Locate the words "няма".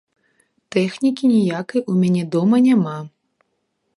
2.69-2.97